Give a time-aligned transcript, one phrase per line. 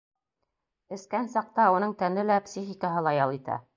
[0.95, 3.61] Эскән саҡта уның тәне лә, психикаһы ла ял итә.